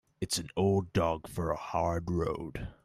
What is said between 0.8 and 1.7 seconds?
dog for a